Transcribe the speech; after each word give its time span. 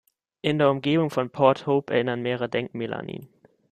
In 0.41 0.57
der 0.57 0.71
Umgebung 0.71 1.11
von 1.11 1.29
Port 1.29 1.67
Hope 1.67 1.93
erinnern 1.93 2.23
mehrere 2.23 2.49
Denkmäler 2.49 2.97
an 2.97 3.07
ihn. 3.07 3.27